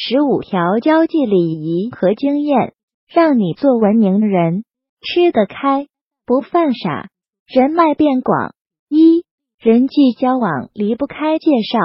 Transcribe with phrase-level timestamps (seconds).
[0.00, 2.74] 十五条交际礼仪和经验，
[3.08, 4.62] 让你做文明人，
[5.00, 5.88] 吃得开，
[6.24, 7.08] 不犯傻，
[7.48, 8.54] 人脉变广。
[8.88, 9.24] 一、
[9.58, 11.80] 人际交往离不开介绍，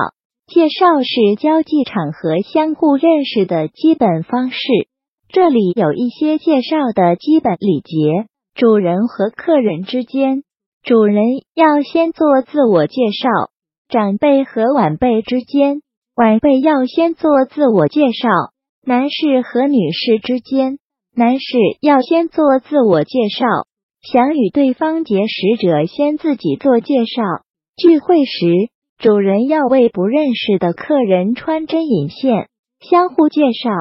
[0.46, 4.60] 介绍是交际场合相互认识的基本方式。
[5.30, 10.44] 这里有一些介绍的基本礼节：主人和客人之间，
[10.84, 11.26] 主人
[11.56, 13.50] 要先做自我介绍；
[13.90, 15.82] 长辈和晚辈之间。
[16.16, 18.30] 晚辈要先做自我介绍，
[18.86, 20.78] 男士和女士之间，
[21.16, 23.46] 男士要先做自我介绍。
[24.04, 27.24] 想与对方结识者，先自己做介绍。
[27.78, 28.46] 聚会时，
[29.00, 32.48] 主人要为不认识的客人穿针引线，
[32.80, 33.72] 相互介绍。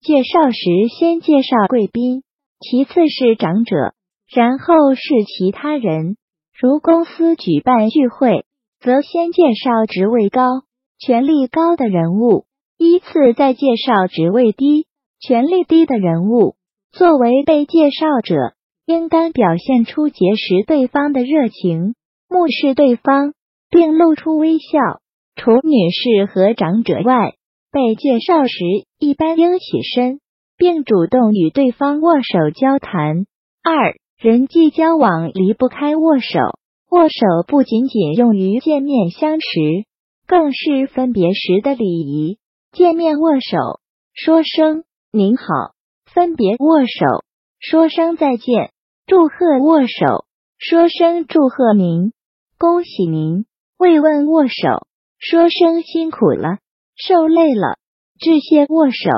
[0.00, 0.60] 介绍时
[0.96, 2.22] 先介绍贵宾，
[2.60, 3.94] 其次是长者，
[4.32, 6.16] 然后是其他人。
[6.56, 8.44] 如公司举办聚会，
[8.78, 10.62] 则先介绍职位高。
[11.00, 12.44] 权力高的人物，
[12.76, 14.86] 依次再介绍职位低、
[15.18, 16.56] 权力低的人物。
[16.92, 18.34] 作为被介绍者，
[18.84, 21.94] 应当表现出结识对方的热情，
[22.28, 23.32] 目视对方，
[23.70, 24.78] 并露出微笑。
[25.36, 27.32] 除女士和长者外，
[27.72, 28.58] 被介绍时
[28.98, 30.20] 一般应起身，
[30.58, 33.24] 并主动与对方握手交谈。
[33.64, 36.40] 二、人际交往离不开握手，
[36.90, 39.86] 握手不仅仅用于见面相识。
[40.30, 42.38] 更是分别时的礼仪。
[42.70, 43.80] 见面握手，
[44.14, 45.44] 说声您好；
[46.06, 47.24] 分别握手，
[47.58, 48.70] 说声再见；
[49.08, 52.12] 祝贺握手，说声祝贺您，
[52.58, 53.42] 恭喜您；
[53.76, 54.86] 慰问握手，
[55.18, 56.58] 说声辛苦了，
[56.94, 57.74] 受累了；
[58.20, 59.10] 致谢握手，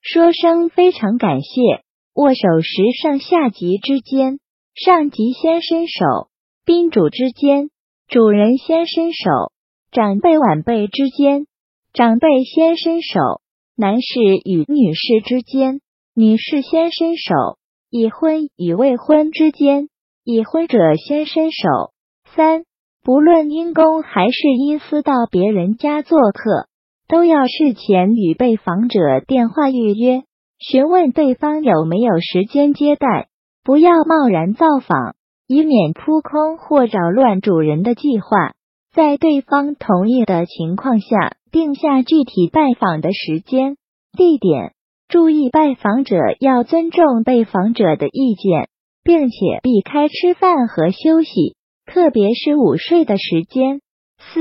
[0.00, 1.82] 说声非常感谢。
[2.14, 4.38] 握手时，上下级之间，
[4.76, 6.30] 上级先伸手；
[6.64, 7.70] 宾主之间，
[8.06, 9.50] 主人先伸手。
[9.92, 11.46] 长辈晚辈之间，
[11.92, 13.40] 长辈先伸手；
[13.76, 15.80] 男士与女士之间，
[16.14, 17.58] 女士先伸手；
[17.90, 19.88] 已婚与未婚之间，
[20.22, 21.90] 已婚者先伸手。
[22.36, 22.62] 三，
[23.02, 26.68] 不论因公还是因私到别人家做客，
[27.08, 30.22] 都要事前与被访者电话预约，
[30.60, 33.26] 询问对方有没有时间接待，
[33.64, 35.16] 不要贸然造访，
[35.48, 38.52] 以免扑空或扰乱主人的计划。
[38.92, 43.76] 在对方同意的情况下，定下具体拜访的时间、
[44.16, 44.72] 地点。
[45.08, 48.68] 注意，拜访者要尊重被访者的意见，
[49.04, 51.56] 并且避开吃饭和休息，
[51.86, 53.80] 特别是午睡的时间。
[54.18, 54.40] 四、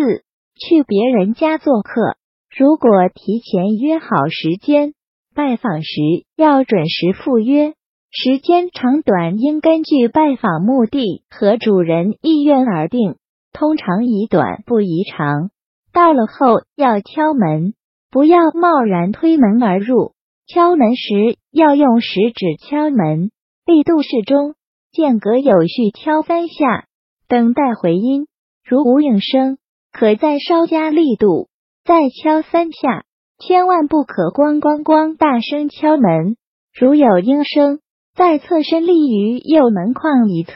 [0.55, 2.17] 去别人家做客，
[2.55, 4.93] 如果提前约好时间，
[5.35, 6.01] 拜访时
[6.35, 7.73] 要准时赴约，
[8.11, 13.15] 时间长短应根据拜访目的和主人意愿而定。
[13.51, 15.49] 通常宜短不宜长。
[15.91, 17.73] 到了后要敲门，
[18.11, 20.13] 不要贸然推门而入。
[20.47, 23.31] 敲门时要用食指敲门，
[23.65, 24.55] 力度适中，
[24.91, 26.85] 间隔有序，敲三下，
[27.27, 28.27] 等待回音。
[28.63, 29.57] 如无应声，
[29.91, 31.49] 可再稍加力度，
[31.85, 33.03] 再敲三下。
[33.39, 36.35] 千万不可咣咣咣大声敲门。
[36.77, 37.79] 如有应声，
[38.15, 40.53] 再侧身立于右门框一侧。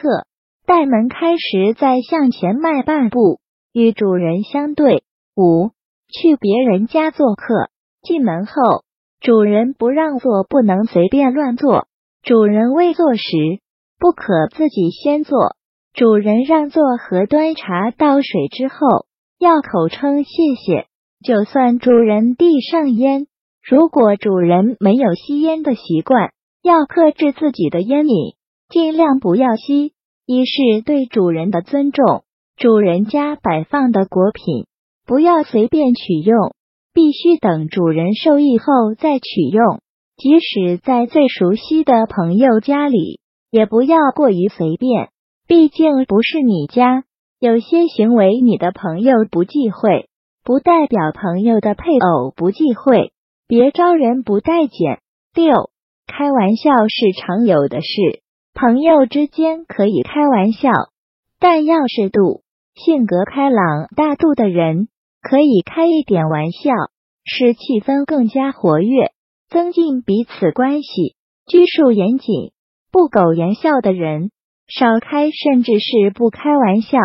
[0.66, 3.38] 待门开时，再向前迈半步，
[3.72, 5.04] 与主人相对。
[5.36, 5.70] 五、
[6.08, 7.68] 去别人家做客，
[8.02, 8.52] 进门后，
[9.20, 11.86] 主人不让座，不能随便乱坐。
[12.22, 13.24] 主人未坐时，
[13.98, 15.56] 不可自己先坐。
[15.92, 19.06] 主人让座和端茶倒水之后，
[19.38, 20.86] 要口称谢谢。
[21.24, 23.26] 就算主人递上烟，
[23.62, 26.32] 如果主人没有吸烟的习惯，
[26.62, 28.34] 要克制自己的烟瘾，
[28.68, 29.93] 尽量不要吸。
[30.26, 32.24] 一是对主人的尊重，
[32.56, 34.64] 主人家摆放的果品
[35.06, 36.54] 不要随便取用，
[36.94, 39.80] 必须等主人受益后再取用。
[40.16, 43.20] 即使在最熟悉的朋友家里，
[43.50, 45.10] 也不要过于随便，
[45.46, 47.04] 毕竟不是你家。
[47.38, 50.08] 有些行为你的朋友不忌讳，
[50.42, 53.12] 不代表朋友的配偶不忌讳，
[53.46, 55.00] 别招人不待见。
[55.34, 55.68] 六，
[56.06, 58.23] 开玩笑是常有的事。
[58.54, 60.70] 朋友之间可以开玩笑，
[61.40, 62.42] 但要适度。
[62.76, 64.88] 性格开朗大度的人
[65.20, 66.70] 可以开一点玩笑，
[67.24, 69.10] 使气氛更加活跃，
[69.48, 71.16] 增进彼此关系。
[71.46, 72.52] 拘束严谨、
[72.92, 74.30] 不苟言笑的人
[74.68, 76.98] 少开，甚至是不开玩笑。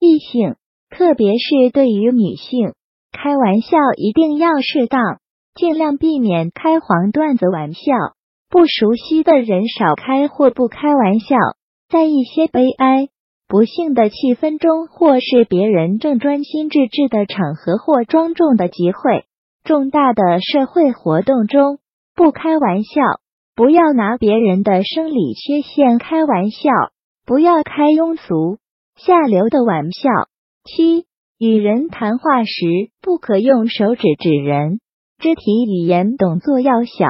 [0.00, 0.56] 异性，
[0.88, 2.72] 特别是对于女性，
[3.12, 5.20] 开玩笑一定要适当，
[5.54, 7.82] 尽量避免开黄段子玩笑。
[8.54, 11.34] 不熟悉的人少开或不开玩笑，
[11.88, 13.08] 在一些悲哀、
[13.48, 19.24] 不幸的气氛中，或是别人正专心致志的场合或庄重的集会，
[19.64, 21.80] 重大的社会活动中
[22.14, 23.02] 不开玩笑，
[23.56, 26.70] 不要拿别人的生理缺陷开玩笑，
[27.26, 28.58] 不要开庸俗
[28.94, 30.08] 下流的玩笑。
[30.62, 31.06] 七，
[31.40, 32.52] 与人谈话时
[33.02, 34.78] 不可用手指指人，
[35.18, 37.08] 肢体语言动作要小，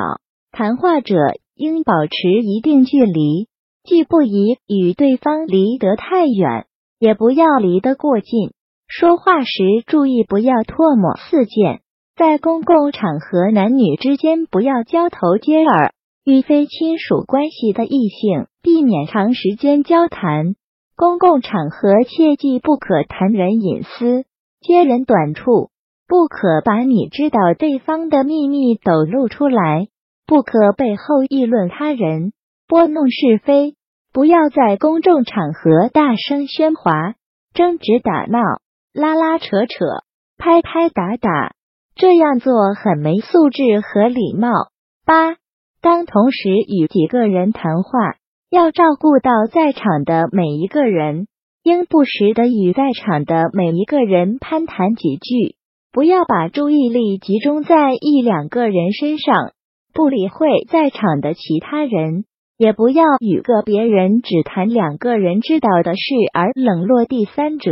[0.57, 1.17] 谈话者
[1.57, 3.49] 应保持一定距离，
[3.83, 6.67] 既不宜与对方离得太远，
[7.01, 8.53] 也不要离得过近。
[8.87, 11.81] 说话时注意不要唾沫四溅。
[12.17, 15.93] 在公共场合，男女之间不要交头接耳，
[16.25, 20.55] 与非亲属关系的异性避免长时间交谈。
[20.95, 24.25] 公共场合切记不可谈人隐私、
[24.61, 25.71] 揭人短处，
[26.07, 29.89] 不可把你知道对方的秘密抖露出来，
[30.27, 32.33] 不可背后议论他人、
[32.67, 33.77] 拨弄是非。
[34.13, 37.17] 不要在公众场合大声喧哗、
[37.53, 38.39] 争执打闹、
[38.93, 39.85] 拉拉扯扯、
[40.39, 41.53] 拍拍打打。
[41.97, 44.49] 这样做很没素质和礼貌。
[45.05, 45.35] 八，
[45.81, 48.15] 当同时与几个人谈话，
[48.51, 51.27] 要照顾到在场的每一个人，
[51.65, 55.57] 应不时的与在场的每一个人攀谈几句，
[55.91, 59.54] 不要把注意力集中在一两个人身上，
[59.95, 62.25] 不理会在场的其他人，
[62.59, 67.71] 也不要与个别人只谈两个人知道的事而冷落第三者。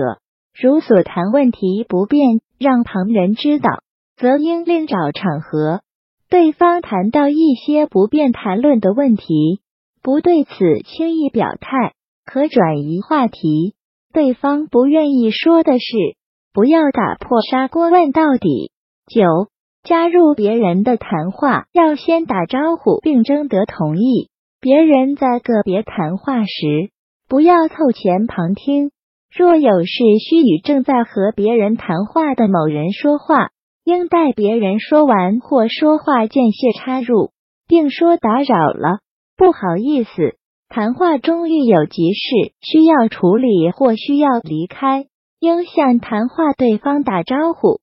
[0.59, 3.83] 如所谈问题不便让旁人知道。
[4.15, 5.81] 则应另找场合。
[6.29, 9.61] 对方谈到一些不便谈论的问题，
[10.01, 10.53] 不对此
[10.85, 13.75] 轻易表态，可转移话题。
[14.13, 15.97] 对方不愿意说的事，
[16.53, 18.71] 不要打破砂锅问到底。
[19.09, 19.25] 九，
[19.83, 24.31] 加入别人的谈话要先打招呼并征得同意。
[24.61, 26.91] 别人在个别谈话时，
[27.29, 28.91] 不要凑前旁听。
[29.35, 33.51] 若有事需与正在和别人谈话的某人说话。
[33.85, 37.33] 应待别人说完或说话间隙插入，
[37.67, 39.01] 并说打扰了，
[39.37, 40.37] 不好意思。
[40.69, 45.07] 谈话中遇有急事需要处理或需要离开，
[45.41, 47.81] 应向谈话对方打招呼，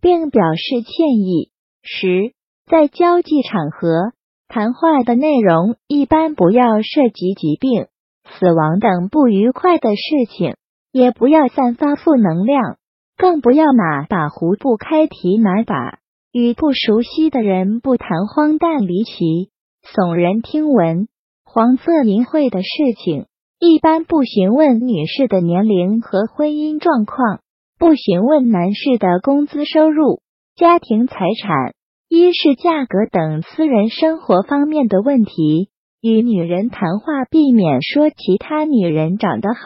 [0.00, 1.50] 并表示歉意。
[1.82, 2.32] 十，
[2.66, 4.12] 在交际场合，
[4.48, 7.86] 谈话的内容一般不要涉及疾病、
[8.24, 10.56] 死亡等不愉快的事情，
[10.92, 12.76] 也不要散发负能量。
[13.16, 15.98] 更不要马把胡不开提拿把，
[16.30, 19.50] 与不熟悉的人不谈荒诞离奇、
[19.82, 21.08] 耸人听闻、
[21.44, 22.68] 黄色淫秽的事
[23.02, 23.26] 情。
[23.58, 27.40] 一般不询问女士的年龄和婚姻状况，
[27.78, 30.20] 不询问男士的工资收入、
[30.56, 31.74] 家庭财产、
[32.08, 35.70] 衣饰价格等私人生活方面的问题。
[36.00, 39.60] 与女人谈话，避免说其他女人长得好、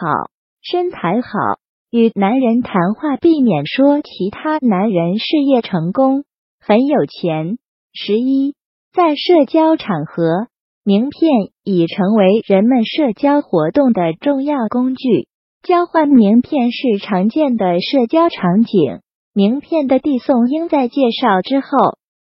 [0.61, 1.29] 身材好。
[1.89, 6.23] 与男人谈话，避免说其他男人事业成功、
[6.59, 7.57] 很有钱。
[7.93, 8.53] 十一，
[8.93, 10.47] 在社交场合，
[10.83, 11.31] 名片
[11.63, 15.27] 已成为人们社交活动的重要工具。
[15.63, 18.99] 交换名片是常见的社交场景。
[19.33, 21.67] 名片的递送应在介绍之后，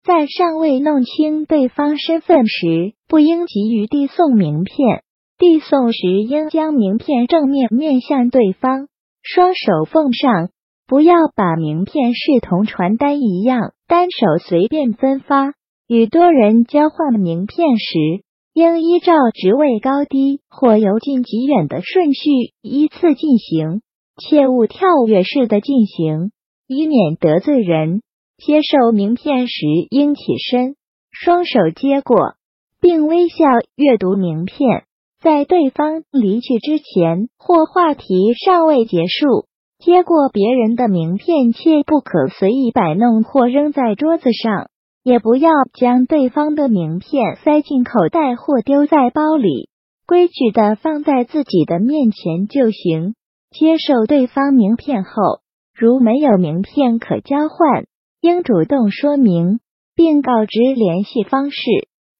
[0.04, 5.04] 在尚未弄清对方身份时，不应急于递送名片。
[5.38, 8.89] 递送时应将名片正面面向对方。
[9.24, 10.50] 双手奉上，
[10.86, 15.54] 不要把名片视同传单一样单手随便分发。
[15.88, 22.29] 与多人交换名片时，应依照职位高低或由近及远的顺序
[22.62, 23.81] 依次进行，
[24.17, 26.31] 切勿跳跃式的进行，
[26.67, 28.01] 以免得罪人。
[28.38, 30.75] 接受名片时应起身，
[31.12, 32.34] 双手接过，
[32.81, 34.84] 并微笑阅读名片。
[35.22, 39.46] 在对方离去之前，或话题尚未结束，
[39.77, 44.71] 接过别人的名片，切不可随意摆弄或扔在桌子上，
[45.03, 49.70] 也不要将对方的名片塞进口袋或丢在包里，
[50.05, 53.15] 规矩的放在自己的面前就行。
[53.50, 55.41] 接受对方名片后，
[55.75, 57.86] 如没有名片可交换，
[58.22, 59.60] 应主动说明，
[59.96, 61.60] 并告知联系方式。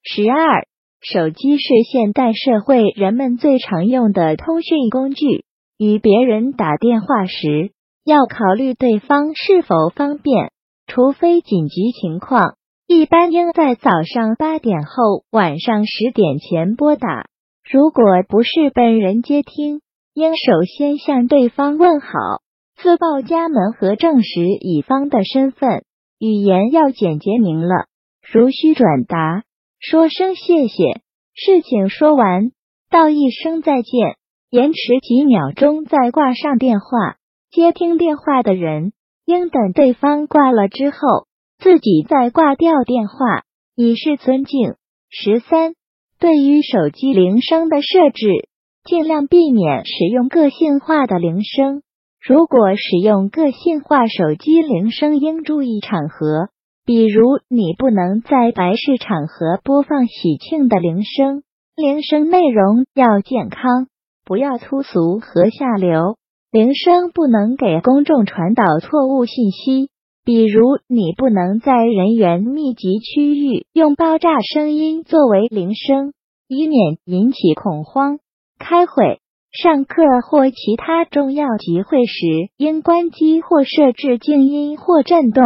[0.02, 0.66] 十二。
[1.04, 5.44] 手机是现代社会人们最常用的通讯工具。
[5.76, 7.72] 与别人打电话时，
[8.04, 10.52] 要考虑对方是否方便，
[10.86, 12.54] 除非紧急情况，
[12.86, 17.26] 一般应在早上八点后、晚上十点前拨打。
[17.70, 19.80] 如果不是本人接听，
[20.12, 22.08] 应首先向对方问好，
[22.76, 25.84] 自报家门和证实乙方的身份。
[26.18, 27.86] 语言要简洁明了，
[28.32, 29.44] 如需转达。
[29.80, 31.00] 说声谢谢，
[31.34, 32.50] 事情说完，
[32.90, 34.16] 道一声再见，
[34.50, 37.16] 延迟几秒钟再挂上电话。
[37.50, 38.92] 接听电话的人
[39.24, 41.26] 应等对方挂了之后，
[41.62, 43.44] 自己再挂掉电话，
[43.76, 44.74] 以示尊敬。
[45.08, 45.74] 十三，
[46.18, 48.48] 对于手机铃声的设置，
[48.84, 51.82] 尽量避免使用个性化的铃声。
[52.20, 56.48] 如果使用个性化手机铃声，应注意场合，
[56.84, 61.44] 比如你不能在白事场合播放喜庆的铃声。
[61.76, 63.86] 铃声内容要健康，
[64.24, 66.16] 不要粗俗和下流。
[66.50, 69.88] 铃声不能给公众传导错误信息，
[70.24, 76.12] 比如你不能在人员密集区域用爆炸声音作为铃声，
[76.46, 78.18] 以免引起恐慌。
[78.58, 79.18] 开会。
[79.50, 82.24] 上课或其他重要集会时，
[82.56, 85.44] 应关机或设置静音或震动，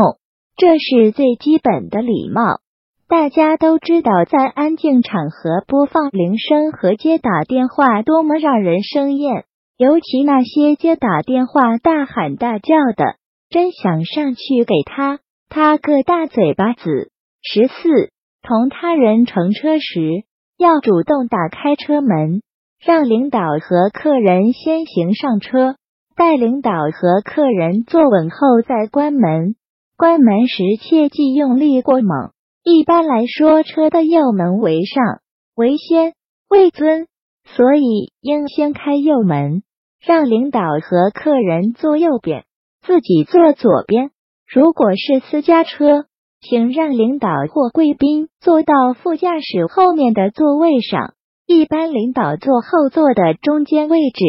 [0.56, 2.61] 这是最基本的礼貌。
[3.09, 9.45] 大家都知道，在安静场合播放铃声和接打电话多么让人生厌，
[9.76, 13.16] 尤其那些接打电话大喊大叫的，
[13.49, 17.11] 真想上去给他他个大嘴巴子。
[17.43, 18.11] 十四，
[18.43, 20.25] 同他人乘车时，
[20.59, 22.43] 要主动打开车门。
[22.79, 25.76] 让领导和客人先行上车，
[26.15, 29.57] 待领导和客人坐稳后再关门。
[29.97, 32.33] 关门时切忌用力过猛。
[32.62, 35.21] 一般来说，车的右门为上，
[35.55, 36.12] 为先，
[36.50, 37.07] 为尊，
[37.45, 39.62] 所以应先开右门，
[40.00, 42.45] 让领导和客人坐右边，
[42.87, 44.11] 自己坐左边。
[44.47, 46.05] 如果是私家车，
[46.40, 51.14] 请让领导或贵宾坐到副驾驶后面的座位上。
[51.47, 54.25] 一般领导坐后座的中间位置。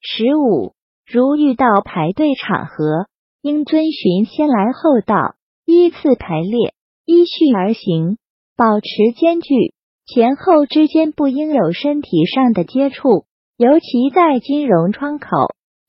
[0.00, 0.74] 十五，
[1.06, 3.06] 如遇到排队场合，
[3.40, 6.74] 应遵循先来后到，依次排列，
[7.06, 8.18] 依序而行，
[8.56, 9.74] 保持间距，
[10.06, 13.24] 前后之间不应有身体上的接触，
[13.56, 15.28] 尤其在金融窗口、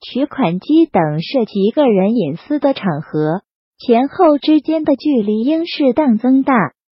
[0.03, 3.41] 取款机等涉及个人隐私的场合，
[3.79, 6.53] 前后之间的距离应适当增大，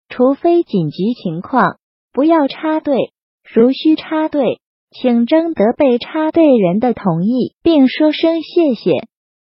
[0.09, 1.79] 除非紧急情况，
[2.13, 3.13] 不要插队。
[3.55, 4.61] 如需插队，
[4.91, 8.91] 请征得被插队人的同意，并说声谢谢。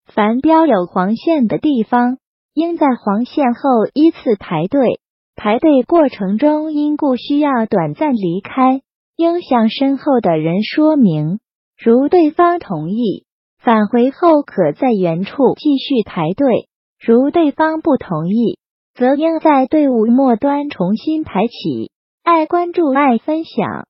[0.05, 2.17] 凡标有黄线的地方，
[2.53, 4.99] 应在黄线后依次排队。
[5.35, 8.81] 排队过程中因故需要短暂离开，
[9.17, 11.39] 应向身后的人说明。
[11.77, 13.24] 如对方同意，
[13.65, 16.67] 返回后可在原处继续排队；
[17.03, 18.59] 如对方不同意，
[18.93, 21.89] 则应在队伍末端重新排起。
[22.23, 23.87] 爱关注，爱分享。